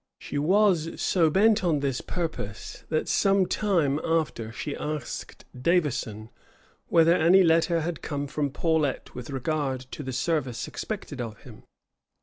She 0.17 0.39
was 0.39 0.99
so 0.99 1.29
bent 1.29 1.63
on 1.63 1.79
this 1.79 2.01
purpose, 2.01 2.85
that 2.89 3.07
some 3.07 3.45
time 3.45 3.99
after 4.03 4.51
she 4.51 4.75
asked 4.75 5.45
Davison 5.55 6.31
whether 6.87 7.13
any 7.13 7.43
letter 7.43 7.81
had 7.81 8.01
come 8.01 8.25
from 8.25 8.49
Paulet 8.49 9.13
with 9.13 9.29
regard 9.29 9.81
to 9.91 10.01
the 10.01 10.11
service 10.11 10.67
expected 10.67 11.21
of 11.21 11.41
him. 11.43 11.65